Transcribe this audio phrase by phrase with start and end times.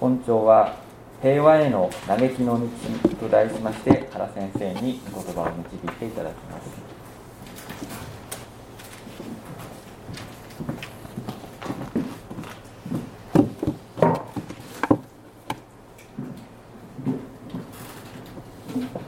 [0.00, 0.76] 今朝は
[1.20, 2.66] 平和への嘆きの道
[3.16, 6.70] と題しまして原先生に言葉を導いていただきます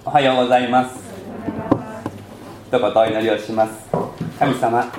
[0.04, 1.00] おはようございます
[2.68, 3.88] 一言お祈りをします
[4.38, 4.92] 神様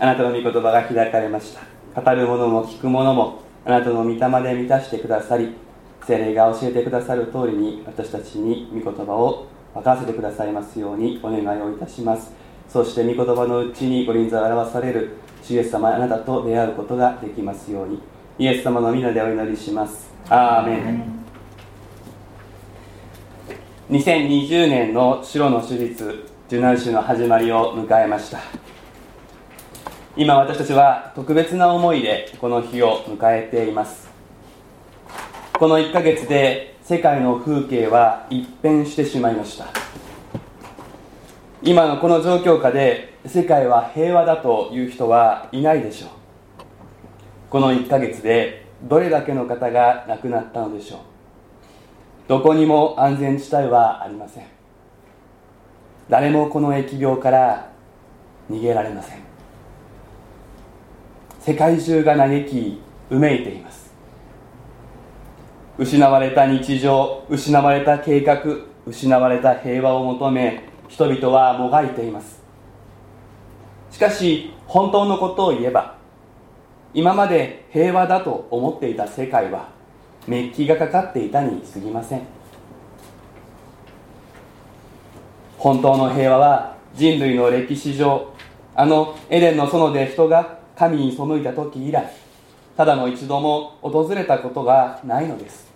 [0.00, 1.74] あなたの御言葉が開かれました。
[2.00, 5.54] 語る者も聞く者もあなたの御霊で満たしてくださり
[6.06, 12.32] 精霊が教えてくださる通りに私たちに御言葉を分からせてくださいますようにお願いをいたします。
[12.68, 18.00] そして御言葉のうちにご臨座を表される主イエス様あなたと出会うことができますように
[18.38, 20.10] イエス様の皆でお祈りします。
[20.28, 21.24] アーメン。
[23.90, 28.38] 2020年の白の手術受難週の始まりを迎えました
[30.16, 34.08] 今私たちは特別な思いでこの日を迎えています。
[35.58, 39.66] この1ヶ月で世界の風景は一変してしまいました。
[41.64, 46.10] 今のこの状況下で世界は平和だという人はいないでしょう。
[47.50, 51.00] この1ヶ月でどれだけの方が亡くなったのでしょう。
[52.28, 54.44] どこにも安全地帯はありません。
[56.08, 57.72] 誰もこの疫病から
[58.48, 59.23] 逃げられません。
[61.44, 63.92] 世界中が嘆きうめいています。
[65.76, 68.40] 失われた日常失われた計画
[68.86, 72.42] 失われた平和を求め人々はもがいています。
[73.90, 75.98] しかし本当のことを言えば
[76.94, 79.68] 今まで平和だと思っていた世界は
[80.26, 82.22] メッキがかかっていたに過ぎません。
[85.58, 88.32] 本当の平和は人類の歴史上
[88.74, 92.04] あのエデンの園で人が神に背いた時以来
[92.76, 95.72] ただの一度も訪れたことがないのです。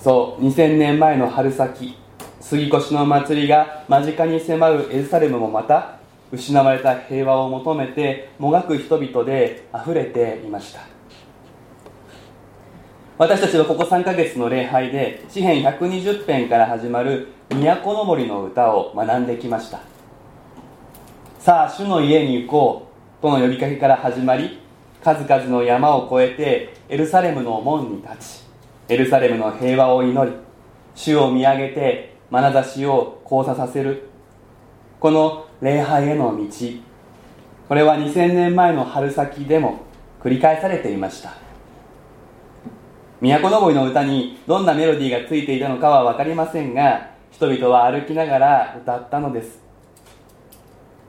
[0.00, 1.96] そう2000年前の春先
[2.40, 5.98] 杉越の祭りが間近に迫るエルサレムもまた
[6.32, 10.80] 失われた平和を求めてもがく人々であふれていました。
[13.18, 19.91] 私たちはここ3ヶ月の礼拝で詩編120編から始まる都の森の歌を学んできました。
[21.42, 22.86] さあ主の家に行こ
[23.18, 24.60] うとの呼びかけから始まり
[25.02, 28.44] 数々の山を越えてエルサレムの門に立ち
[28.88, 30.36] エルサレムの平和を祈り
[30.94, 34.08] 主を見上げて眼差しを交差させる。
[35.00, 36.46] この礼拝への道。
[37.68, 39.80] これは2000年前の春先でも
[40.22, 41.34] 繰り返されていました。
[43.20, 49.71] 都のぼりの歌にどんなメロディーがついていたのかは分かりませんが人々は歩きながら歌ったのです。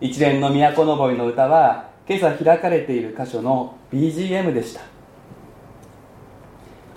[0.02, 4.81] 一連の都のぼりの歌は今朝開かれている箇所の BGM でした。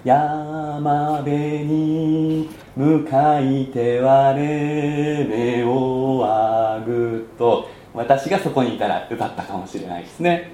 [0.05, 0.81] 山
[1.19, 7.69] 辺に向かいて我目をあぐと。
[7.93, 10.53] 私がそこにいたら歌ったかもしれないですね。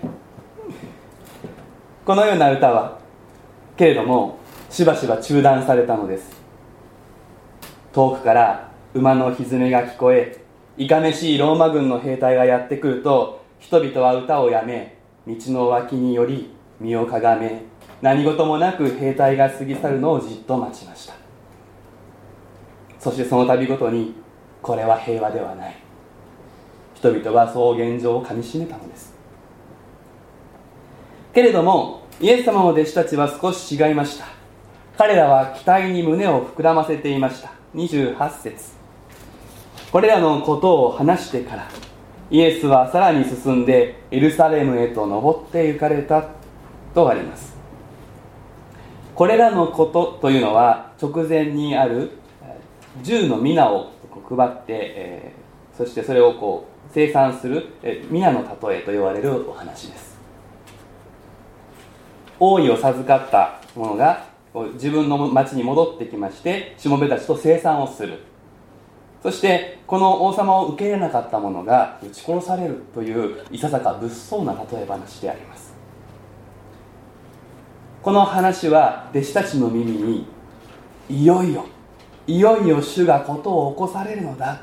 [2.05, 2.99] このような歌は
[3.77, 4.39] けれども
[4.71, 6.43] しばしば中断されたのです。
[7.93, 10.42] 遠くから馬の蹄が聞こえ
[10.79, 14.97] いかめしいローマ軍の兵隊がやってくると人々は歌をやめ
[15.27, 17.63] 道の脇により身をかがめ
[18.01, 21.15] 何事もなく兵隊が過ぎ去るのをじっと待ちました。
[22.99, 24.15] そしてその度ごとに
[24.61, 25.77] これは平和ではない。
[26.95, 29.15] 人々はそう現状をかみしめたのです。
[31.33, 34.27] けれどもイエス様の弟子たちは少し違いました。
[34.97, 37.53] 彼らは期待に胸を膨らませていました。
[37.75, 38.82] 28節。
[39.93, 41.69] これらのことを話してから
[42.31, 46.31] イエスはさらに進んでエルサレムへと登って行かれた
[46.95, 47.55] とあります。
[49.15, 52.13] これらのことというのは直前にある
[53.03, 53.91] 10の皆を
[54.27, 60.17] 配って、えー、そしてそれをこう生産する、えー、皆の例えと言われるお話です。
[62.41, 64.25] 王位を授かった者が
[64.73, 68.32] 自分の町に戻ってきましてしもべたちと生産をする。
[69.23, 75.73] そしてこの王様を受け入れなかった者が撃ち殺されるといういささか物騒な例え話であります。
[78.03, 80.27] この話は弟子たちの耳に
[81.09, 81.67] いよいよ
[82.27, 84.63] いよいよ主が事を起こされるのだ。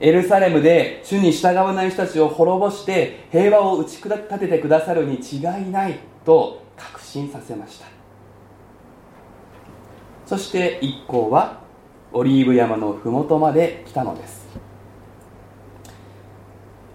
[0.00, 7.86] エルサレムで主に従わない人たちを滅ぼして平和を打ち立ててくださるに違いないと確信させました。
[10.26, 11.63] そして一行は
[12.16, 14.46] オリーブ山の麓まで来たのです。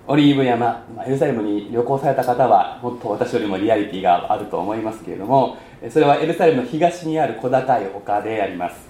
[0.08, 5.58] オリーブ山、まあ、エルサレムに旅行された方はもっと私よりもリアリティがあると思いますけれども
[5.92, 8.88] それはエルサレムの東にある小高い丘であります。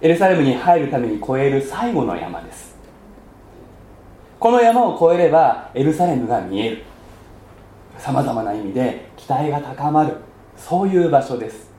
[0.00, 2.74] エルサレムに入るために越える最後の山です。
[4.40, 6.82] この山を越えればエルサレムが見える。
[7.98, 10.16] さまざまな意味で期待が高まる。
[10.56, 11.73] そういう場所です。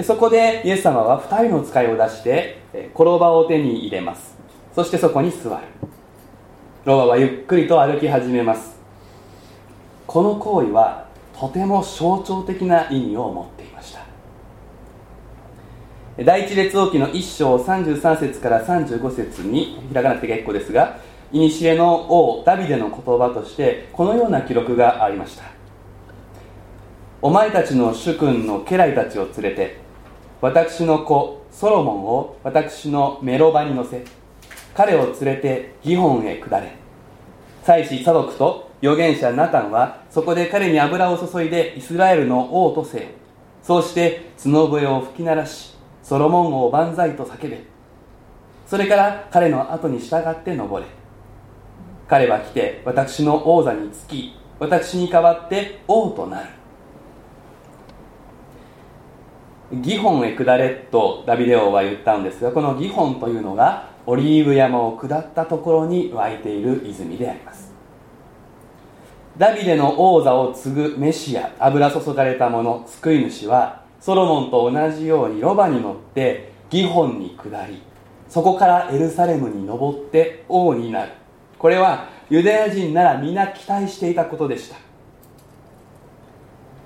[0.00, 2.62] そこでイエス様は2人の使いを出して
[2.94, 4.38] 転ばを手に入れます。
[4.74, 5.56] そしてそこに座る。
[6.84, 8.80] ロバはゆっくりと歩き始めます。
[10.06, 11.06] この行為は
[11.38, 14.00] とても象徴的な意味を持っていました。
[16.24, 20.98] 第一列王記の1章33節から35節に開かなくて結構ですが
[21.30, 25.51] 古の王ダビデの言葉としてこのような記録がありました。
[27.24, 29.76] お前たちの主君の家来たちを連れて
[30.40, 34.04] 私の子ソロモンを私のメロバに乗せ
[34.74, 36.72] 彼を連れてギホンへ下れ。
[37.62, 43.04] 祭司サドクと預言者ナタンはそこで彼に油を注いでイスラエルの王とせよ
[43.62, 47.62] そうして角笛を吹き鳴らしソロモン王万歳と叫べ。
[48.66, 50.90] それから彼の後に従って登れ。
[52.08, 56.61] 彼は来て私の王座につき私に代わって王となる。
[59.72, 67.72] ギホンへ下れとダビデ王は言ったんですがこのギホンというのがオリーブ山を下ったところに湧いている泉であります。
[69.38, 77.82] ダビデの王座を継ぐメシア油注がれた者救い主はソロモンと同じようにロバに乗ってギホンに下り
[78.28, 81.12] そこからエルサレムに登って王になる。
[81.58, 84.76] これはユダヤ人なら皆期待していたことでした。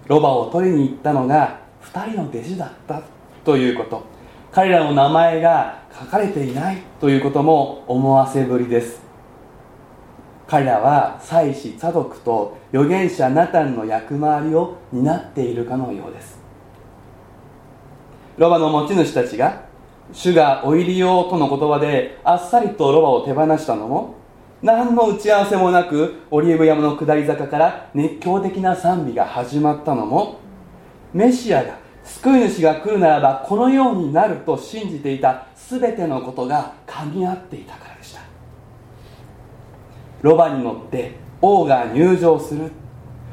[0.06, 3.02] ロバを取りに行ったのが2人の弟子だった
[3.44, 4.02] ということ。
[4.52, 9.02] 彼らの名前が書かれていないということも思わせぶりです。
[10.46, 16.38] 彼らは祭司サドクと預言者ナタンの役回りを担っているかのようです。
[18.36, 19.64] ロバの持ち主たちが
[20.12, 24.14] 主がお入りようとの言葉であっさりとロバを手放したのも
[24.62, 30.38] 何の打ち合わせもなくオリーブ山の下り坂から熱狂的な賛美が始まったのも
[31.16, 38.20] メシアが救い主が来るならばこのようになると信じていた全てのことが噛み合っていたからでした。
[40.20, 42.70] ロバに乗って王が入場する。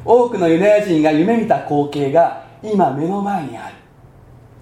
[0.05, 3.75] 多くのユダヤ人が夢見た光景が今目の前にある。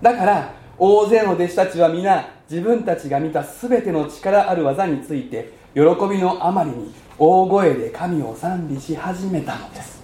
[0.01, 10.01] だから大勢の弟子たちは皆自分たちが見た全ての力ある技について喜びのあまりに大声で神を賛美し始めたのです。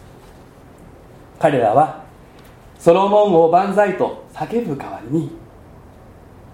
[1.40, 2.07] 彼らは
[2.80, 5.32] ソロモン王万歳と叫ぶ代わりに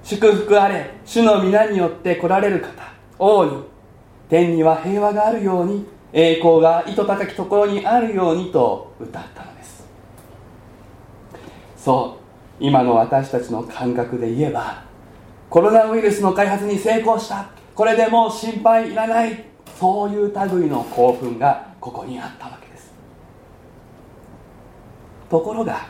[0.04, 2.70] 祝福あれ主の皆によって来られる方
[3.20, 3.64] 王に
[4.30, 9.86] 天には平和があるように栄光が糸高きところにあるようにと歌ったのです。
[11.78, 14.84] そう今の私たちの感覚で言えば
[15.50, 19.44] コロナウイルスの開発に成功したこれでもう心配いらない
[19.80, 22.94] そういう類の興奮がここにあったわけです。
[25.30, 25.88] ところが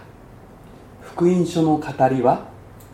[1.16, 2.48] 福音書の語りは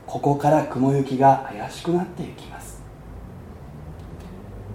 [0.06, 2.82] ここから雲行きが怪しくなっていきます。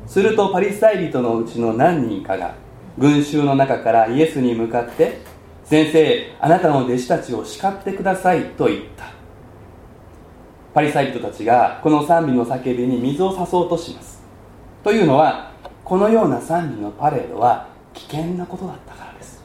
[0.06, 2.55] するとパリサイ人のうちの何人かが
[2.96, 5.19] 群衆の中からイエスに向かって
[5.64, 9.05] 先生あなたの弟子たちを叱ってくださいと言った。
[10.72, 14.22] パリサイ人たちがこの賛美の叫びに水を差そうとします。
[14.82, 15.51] というのは
[15.84, 19.44] このような賛美のパレードは危険なことだったからです。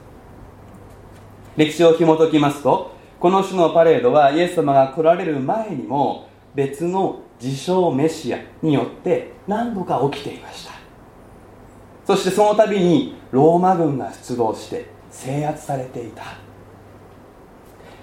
[1.57, 10.73] 歴史を紐解きますとこの種のパレードはイエス様が来られる前にも別の自称メシアによって何度か起きていました。
[12.05, 16.23] そしてその度にローマ軍が出動して制圧されていた。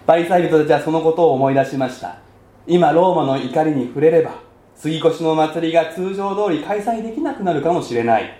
[0.06, 2.18] パリサイ人たちはそのことを思い出しました。
[2.66, 4.32] 今ローマの怒りに触れれば
[4.74, 8.38] 杉越の祭りが通常通り開催できなくなるかもしれない。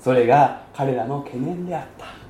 [0.00, 2.23] それが彼らの懸念であった。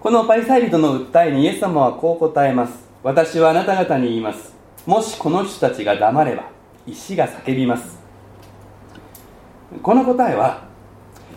[0.00, 2.88] このパリサイ人の訴えにイエス様はこう答えます。
[3.02, 4.54] 私はあなた方に言います。
[4.86, 6.44] もしこの人たちが黙れば
[6.86, 7.98] 石が叫びます。
[9.82, 10.68] この答えは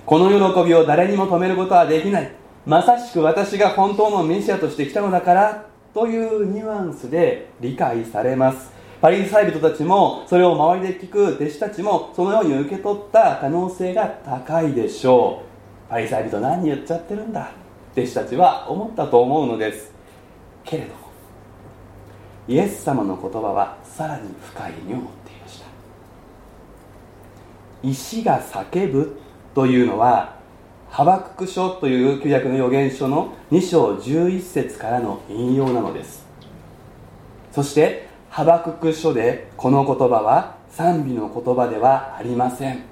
[0.05, 2.31] この喜びを誰にも止めることはできない。
[2.67, 8.71] まさしく私が本当のメシアとして来たのだからというニュアンスで理解されます。
[9.01, 15.41] パリサイ人たちもそれを周りで聞く弟子たちもそのように受け取った可能性が高いでしょ
[15.87, 15.89] う。
[15.89, 17.49] パリサイ人何言っちゃってるんだ？
[17.95, 19.91] 弟子たちは思ったと思うのです。
[20.63, 21.01] けれども
[22.47, 25.65] イエス様の言葉はさらに深い意味を持っていました。
[27.83, 29.19] 石が叫ぶ
[29.53, 30.35] というのは
[30.89, 36.25] ハバクク書という旧約の預言書の2章11節からの引用なのです。
[37.51, 42.83] そしてハバクク書でこの言葉は賛美の言葉ではありません。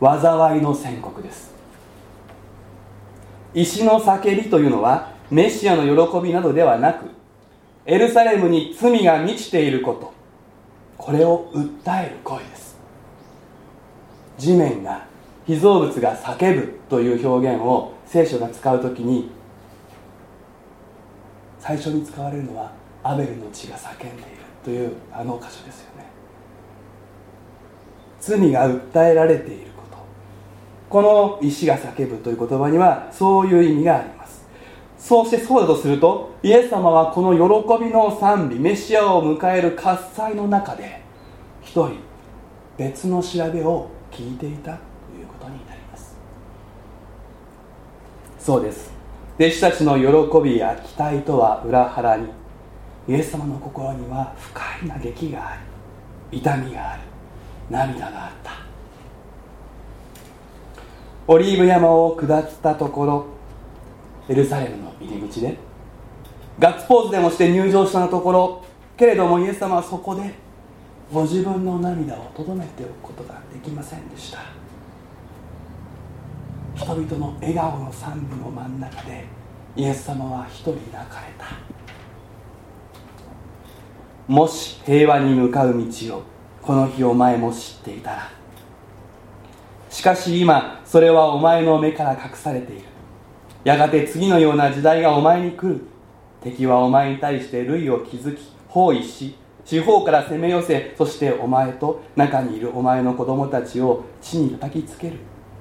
[0.00, 1.52] 災いの宣告です。
[3.54, 7.06] 石の叫びというのはメシアの喜びなどではなく
[7.84, 10.12] エルサレムに罪が満ちていること。
[10.96, 12.78] これを訴える声です。
[14.38, 15.04] 地面が
[15.46, 19.30] 被造物が叫ぶという表現を聖書が使う時に
[21.58, 24.16] 最初に使われるのはアベルの血が叫んでいる
[24.64, 26.06] というあの箇所ですよね。
[28.20, 29.71] 罪が訴えられている。
[30.92, 34.44] この石が叫ぶという言葉にはそういう意味があります。
[34.98, 41.00] そうしてそうだとするとイエス様はこの喜びの賛美メシアを迎える喝采の中で
[41.62, 41.96] 一人
[42.76, 44.76] 別の調べを聞いていたと
[45.18, 46.14] いうことになります。
[48.38, 48.92] そうです。
[49.38, 52.28] 弟子たちの喜びや期待とは裏腹に
[53.08, 55.56] イエス様の心には深い嘆きがあ
[56.30, 57.02] り痛みがある。
[57.70, 58.61] 涙があった。
[61.32, 63.24] オリーブ山を下ったところ
[64.28, 65.56] エルサレムの入り口で
[66.58, 68.62] ガッツポーズでもして入場したところ
[68.98, 70.34] けれどもイエス様はそこで
[71.10, 74.40] ご自分の涙をとどめておくことができませんでした。
[76.74, 79.24] 人々の笑顔の賛美の真ん中で
[79.74, 81.46] イエス様は一人泣かれた。
[84.26, 86.22] もし平和に向かう道を
[86.60, 88.41] この日お前も知っていたら
[90.02, 92.82] しかし今それはお前の目から隠されている。
[93.62, 95.80] やがて次のような時代がお前に来る。
[96.42, 105.18] 敵はお前に対して類を築き包囲し四方から攻め寄せそしてお前と中にいるお前の子供たちを地に叩きつける。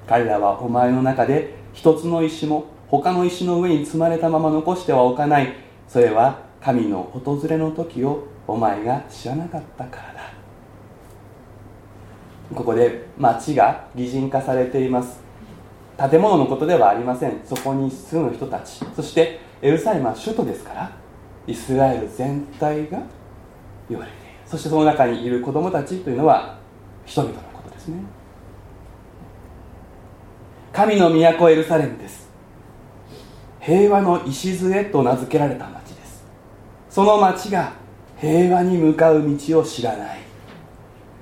[0.07, 5.53] 彼らはお前の中で一つの石も他の石の上に積まれたまま残してはおかない。
[5.87, 10.10] それは神の訪れの時をお前が知らなかったから。
[12.55, 15.21] ここで町が擬人化されています。
[15.97, 17.41] 建物のことではありません。
[17.45, 18.83] そこに住む人たち。
[18.95, 20.91] そしてエルサレムは首都ですから
[21.47, 22.99] イスラエル全体が
[23.89, 24.33] 言われている。
[24.45, 26.57] そしてその中にいる子供たちというのは
[27.05, 27.97] 人々のことですね。
[30.73, 32.29] 神の都エルサレムです。
[33.59, 36.23] 平和の礎と名付けられた町です。
[36.89, 37.73] その町が
[38.17, 40.30] 平和に向かう道を知らない。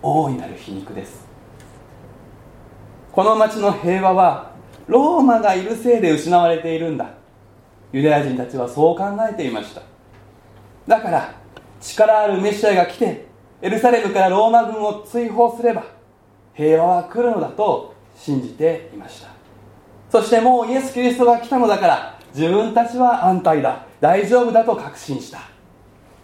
[0.01, 1.27] 大いなる皮肉です。
[3.12, 4.51] この町の平和は
[4.88, 7.10] ローマがいるせいで失われているんだ。
[7.91, 9.82] ユダヤ人たちはそう考えていました。
[10.88, 11.34] だから
[11.82, 13.27] 力あるメシアが来て
[13.62, 15.84] エルサレムからローマ軍を追放すれば
[16.53, 19.29] 平和は来るのだと信じていました。
[20.10, 23.86] そしてもうイエス・キリストが来たのだから自分たちは安泰だ。
[24.00, 25.39] 大丈夫だと確信した。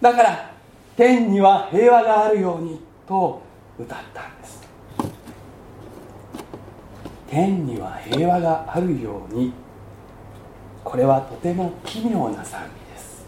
[0.02, 0.52] だから
[0.96, 3.42] 天には平和があるようにと
[3.78, 4.62] 歌ったんです。
[7.28, 9.52] 天には平和があるように。
[10.84, 13.26] これはとても奇妙な賛美です。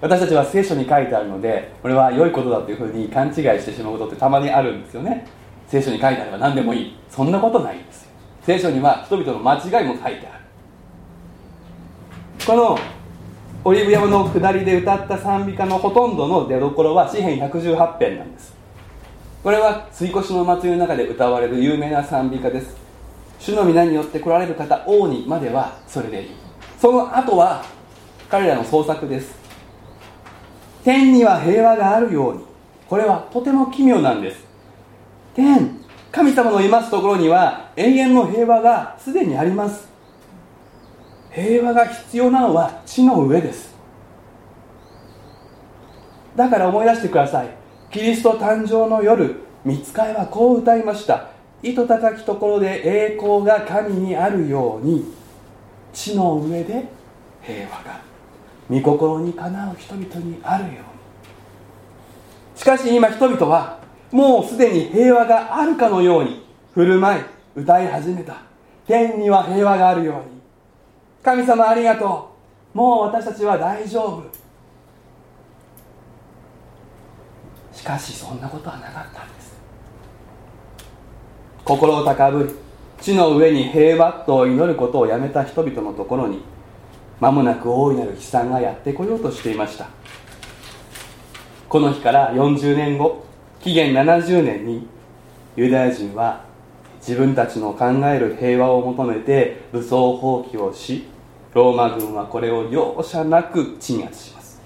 [0.00, 5.26] 私たちは聖書に書いてあるのでこれは良いことだというふうに勘違いしてしまうことってたまにあるんですよね。
[5.66, 6.96] 聖書に書いてあれば何でもいい。
[7.10, 8.10] そんなことないんですよ。
[8.42, 10.44] 聖書には人々の間違いも書いてある。
[12.46, 12.78] この
[13.64, 18.61] オリーブ山の下りで歌った賛美歌のほとんどの出どころは詩篇118編なんです。
[19.42, 22.76] これは追越の祭りの中で歌われる有名な賛美歌です。
[23.40, 26.30] 主の皆によって来られる方王にまではそれでいい。
[26.80, 27.64] その後は
[28.28, 29.34] 彼らの創作です。
[30.84, 32.44] 天には平和があるように。
[32.88, 34.44] これはとても奇妙なんです。
[35.34, 35.80] 天
[36.12, 39.88] 神様のいますところには永遠の平和がすでにあります。
[41.32, 43.74] 平和が必要なのは地の上です。
[46.36, 47.61] だから思い出してください。
[47.92, 51.28] キリスト誕生の夜見つかいはこう歌いました。
[51.62, 55.12] 糸高きところで栄光が神にあるように
[55.92, 56.86] 地の上で
[57.42, 58.00] 平和が
[58.70, 60.80] 御心にかなう人々にあるように。
[62.56, 63.78] しかし今人々は
[64.10, 67.22] もうすでに平和があるかのように振る舞い
[67.56, 68.36] 歌い始めた。
[68.86, 70.40] 天には平和があるように。
[71.22, 72.32] 神様ありがと
[72.74, 72.78] う。
[72.78, 74.41] もう私たちは大丈夫。
[77.82, 79.60] しかしそんなことはなかったんです。
[81.64, 82.54] 心を高ぶり
[83.00, 86.44] 地の上に平和と祈ることをやめた人々のところに
[87.18, 89.88] 間もなく大いなる悲惨がやってこようとしていました。
[91.68, 93.24] この日から40年後
[93.58, 94.86] 紀元70年に
[95.56, 96.44] ユダヤ人は
[97.00, 101.08] 自分たちの考える平和を求めて武装蜂起をし
[101.52, 104.62] ローマ軍はこれを容赦なく鎮圧します。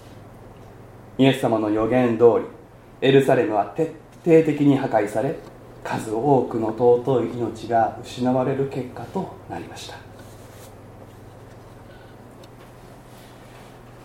[1.16, 2.56] イエス様の予言通り
[3.00, 5.37] エルサレムは徹底的に破壊され
[5.85, 9.97] 数多くの尊い命が失われる結果となりました。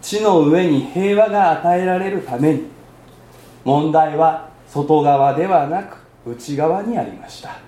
[0.02, 2.64] 地の上に平和が与えられるために
[3.64, 7.60] 問題は外側ではなく内側にありました。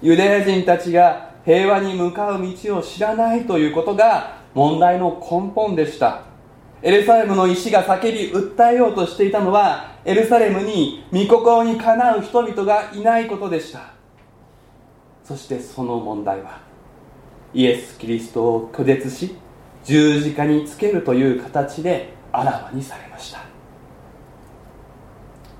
[0.00, 6.29] ユダヤ人たちが平和に向かう道を知らないということが問題の根本でした。
[6.82, 13.92] エルサレムの石が叫び訴えようとしていたのはエルサレムに御心にかなう人々がいないことでした。
[15.22, 16.60] そしてその問題は
[17.52, 19.36] イエス・キリストを拒絶し
[19.84, 23.40] 十字架につけるという形であらわにされました。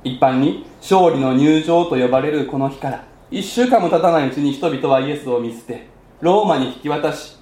[0.02, 5.86] 一般に勝利の入場と呼ばれるこの日から一週間も経たないうちに人々はイエスを見捨て
[6.22, 7.36] ローマに引き渡し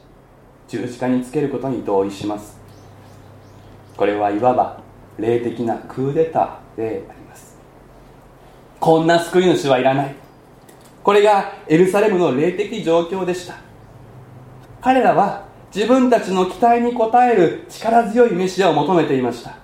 [0.66, 2.57] 十字架につけることに同意します。
[3.99, 4.81] これはいわば
[5.19, 7.59] 霊的なクーデターであります。
[8.78, 10.14] こんな救い主はいらない。
[11.02, 13.57] これがエルサレムの霊的状況でした。
[14.81, 19.57] 彼らは自分たちの期待に応える力強いメシアを求めていました。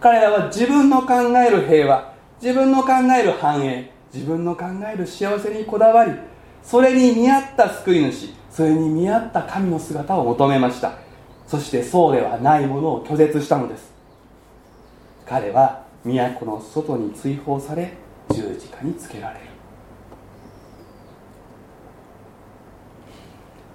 [0.00, 2.12] 彼らは自分の考える平和
[2.42, 6.12] 自分の考える繁栄自分の考える幸せにこだわり
[6.60, 11.05] それに見合った救い主それに見合った神の姿を求めました。
[11.46, 13.92] そしてそうではないものを拒絶したのです。
[15.24, 17.92] 彼は都の外に追放され
[18.30, 19.46] 十字架につけられる。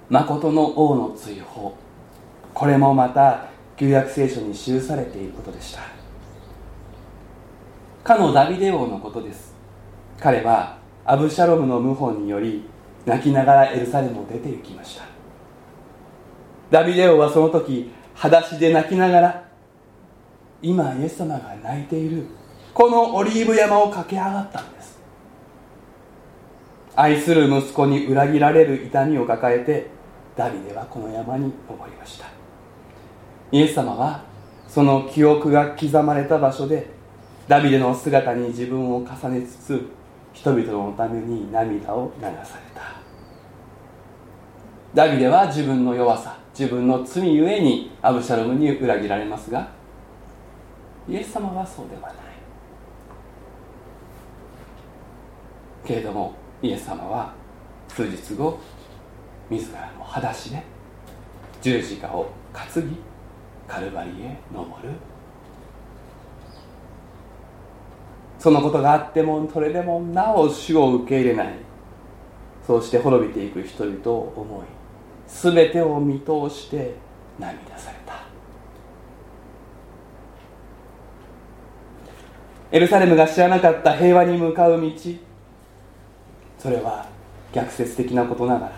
[0.08, 1.74] 誠の王の追放。
[2.52, 5.80] これもまた旧約聖書に記されていることでした。
[8.04, 9.54] かのダビデ王のことです。
[10.20, 12.64] 彼はアブシャロムの謀反により
[13.06, 15.11] 泣きながらエルサレムを出て行きました。
[16.72, 19.44] ダビデ王はその時裸足で泣きながら
[20.62, 22.26] 今イエス様が泣いている。
[22.72, 24.98] このオリーブ山を駆け上がったんです。
[26.96, 29.88] 愛する息子に裏切られる痛みを抱えて
[30.34, 32.24] ダビデはこの山に登りました。
[33.50, 34.24] イエス様は
[34.66, 36.88] その記憶が刻まれた場所で
[37.48, 39.90] ダビデの姿に自分を重ねつつ
[40.32, 42.34] 人々のために涙を流され
[42.74, 42.80] た。
[44.94, 49.70] ダビデは自分の弱さ自分の罪ゆえにアブシャロムに裏切られますが
[51.08, 52.14] イエス様はそうではない。
[55.84, 57.32] けれどもイエス様は
[57.88, 58.58] 数日後
[59.50, 60.62] 自らの裸足で
[61.60, 62.96] 十字架を担ぎ
[63.66, 64.90] カルバリへ登る。
[68.38, 71.54] そのことがあってもそれでもなお主を受け入れない。
[72.66, 74.66] そうして滅びていく人々を思い
[75.40, 76.94] 全てを見通して
[77.38, 78.12] 涙された。
[82.70, 84.90] エルサレムが知らなかった平和に向かう道。
[86.58, 87.06] それは
[87.52, 88.72] 逆説的なことながら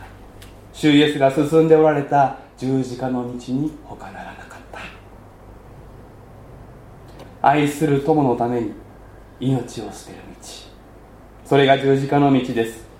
[0.72, 4.80] 主イエスが進んでおられた十字架の道に他ならなかった。
[7.42, 8.72] 愛する友のために
[9.38, 10.48] 命を捨てる道。
[11.44, 12.93] それが十字架の道です。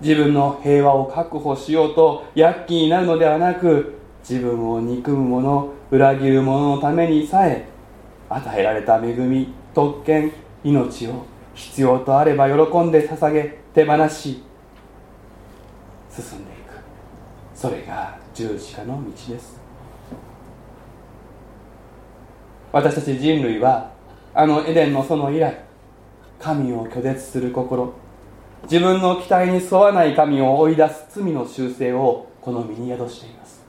[0.00, 7.68] 自分の平和を確保しようと躍起になるのではなく自分を憎む者裏切る者のためにさえ
[8.28, 10.32] 与えられた恵み特権
[10.62, 14.42] 命を必要とあれば喜んで捧げ手放し
[16.10, 16.80] 進んでいく。
[17.54, 19.60] それが十字架の道です。
[22.72, 23.92] 私たち人類は
[24.32, 25.64] あのエデンの園以来
[26.38, 27.92] 神を拒絶する心
[28.64, 33.60] 自分の期待に沿わない神を追い出す罪の習性をこの身に宿しています。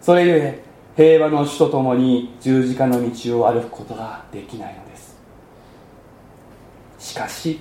[0.00, 0.62] それゆえ
[0.96, 5.16] 平和の主と共に十字架の道を歩くことができないのです。
[6.98, 7.60] しかし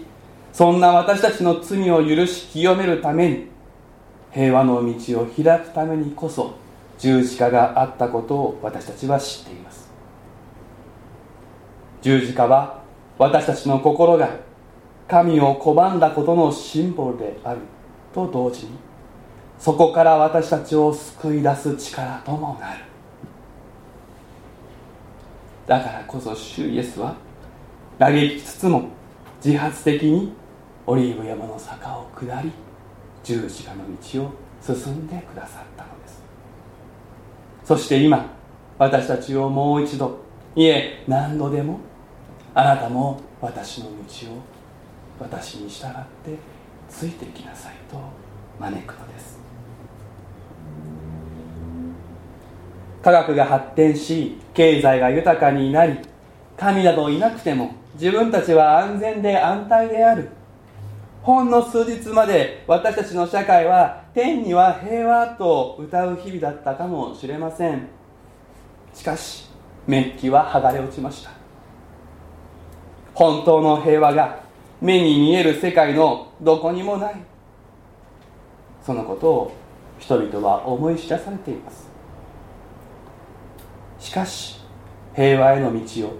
[0.51, 3.47] そんな私たちの罪を許し清めるために
[4.31, 6.55] 平和の道を開くためにこそ
[6.97, 9.89] 十字架があったことを私たちは知っています。
[12.01, 12.81] 十字架は
[13.17, 14.29] 私たちの心が
[15.09, 17.61] 神を拒んだことのシンボルである
[18.13, 18.71] と同時に
[19.57, 22.83] そこから私たちを救い出す力ともなる。
[25.67, 27.15] だからこそ主イエスは
[27.97, 28.89] 嘆きつつも
[29.43, 30.31] 自発的に
[30.87, 32.51] オリーブ山の坂を下り
[33.23, 36.23] 十字架の道を進んでくださったのです。
[37.65, 38.25] そして今
[38.77, 40.19] 私たちをもう一度
[40.55, 41.79] いえ何度でも
[42.53, 44.58] あなたも私の道を
[45.19, 45.89] 私に従っ
[46.23, 46.37] て
[46.89, 47.99] ついてきなさいと
[48.59, 49.39] 招くのです。
[53.01, 55.99] 科学が発展し経済が豊かになり
[56.57, 60.29] 神などいなくても自分たちは安全で安泰である。
[61.21, 67.87] ほんの数日まで私たちの社会は天には平和と歌う日々だったかもしれません。
[68.93, 69.49] しかし
[69.85, 71.31] メッキは剥がれ落ちました。
[73.13, 74.48] 本当の平和が
[74.81, 77.15] 目に見える世界のどこにもない。
[78.81, 79.51] そのことを
[79.99, 81.89] 人々は思い知らされています。
[83.99, 84.59] しかし
[85.13, 86.13] 平和への道を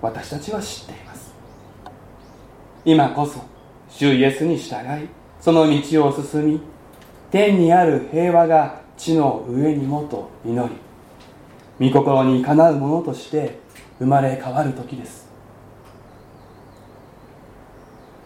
[0.00, 1.34] 私たちは知っています。
[2.84, 3.40] 今こそ
[3.90, 5.08] 主イエスに従い
[5.40, 6.60] その道を進み
[7.30, 10.68] 天にある平和が地の上にもと祈
[11.78, 13.58] り御心にかなうものとして
[13.98, 15.25] 生まれ変わる時です。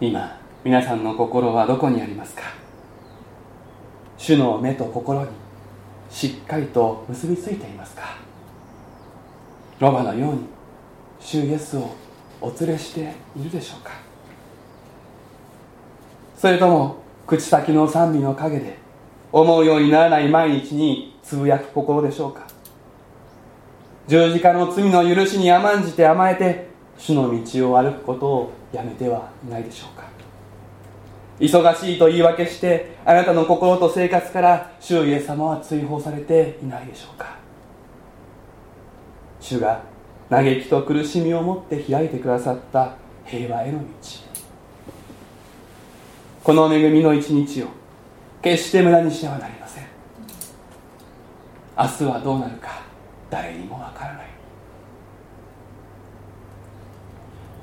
[0.00, 2.44] 今皆さんの心はどこにありますか？
[4.16, 5.28] 主の目と心に
[6.10, 8.16] しっかりと結びついていますか？
[9.78, 10.40] ロバのように
[11.20, 11.90] 主イエスを
[12.40, 13.92] お連れしているでしょうか？
[16.38, 18.78] それとも口先の賛美の陰で
[19.30, 22.46] 思うようにならない毎日につぶやく心でしょうか？
[24.08, 26.69] 十字架の罪の許しに甘んじて甘えて
[27.00, 30.04] 主の道を歩くことをやめてはいないでしょうか。
[31.40, 37.36] 忙しいと言い訳してあなたの心と生活から主イエス様は追放されていないでしょうか。
[39.40, 39.82] 主が
[40.28, 42.92] 嘆きと苦しみを持って開いてくださった
[43.24, 43.84] 平和への道。
[46.44, 47.68] この恵みの一日を
[48.42, 49.84] 決して無駄にしてはなりません。
[51.78, 52.82] 明日はどうなるか
[53.30, 54.39] 誰にもわからない。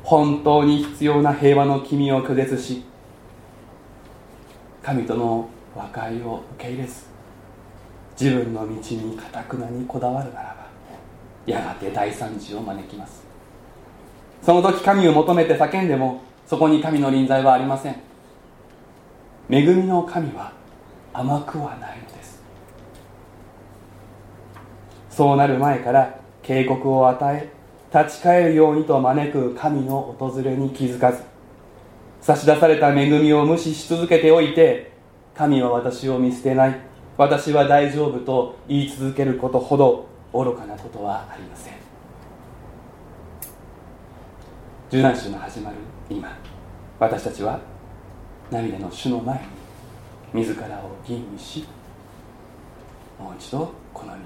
[0.08, 2.82] 本当に必要な平和の君を拒絶し
[4.82, 7.04] 神との和解を受け入れず
[8.18, 10.66] 自分の道にかたくなにこだわるならば
[11.46, 13.26] やがて大惨事を招きます。
[14.42, 17.96] その時神を求めて叫んでもそこに神の臨在はありません。
[19.50, 20.54] 恵みの神は
[21.12, 22.42] 甘くはないのです。
[25.10, 27.57] そうなる前から警告を与え
[27.94, 31.24] 立ち返るようにと招く神の訪れに気づかず。
[32.22, 34.92] 差し出された恵みを無視し続けておいて
[35.34, 36.80] 神は私を見捨てない。
[37.18, 41.74] 私は大丈夫と言い続けることほど愚かなことはありません。
[44.90, 45.76] 受難週の始まる
[46.10, 46.38] 今
[46.98, 47.60] 私たちは
[48.50, 49.38] 涙の主の前
[50.34, 51.66] に自らを吟味し
[53.20, 54.22] もう一度この道を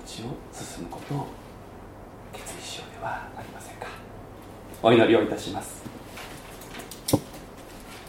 [0.53, 1.27] 進むことを
[2.33, 3.87] 決意しようではありませんか？
[4.83, 5.83] お祈りをいたします。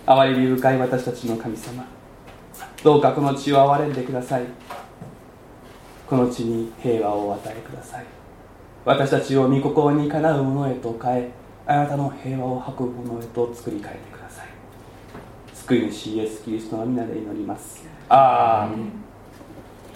[0.07, 1.85] 憐れみ深い私たちの神様
[2.83, 4.45] どうかこの地を憐れんでください。
[6.09, 8.05] この地に平和をお与えください。
[8.85, 11.31] 私たちを御心にかなうものへと変え
[11.67, 14.47] あなたの平和を運ぶものへと作り変えてください。
[15.55, 17.89] 救い主イエス・キリストの皆で祈ります。
[18.09, 19.02] アーメン